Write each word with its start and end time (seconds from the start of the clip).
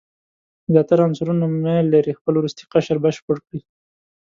زیاتره 0.71 1.01
عنصرونه 1.07 1.45
میل 1.63 1.85
لري 1.93 2.13
خپل 2.19 2.33
وروستی 2.35 2.63
قشر 2.71 2.97
بشپړ 3.03 3.37
کړي. 3.45 3.59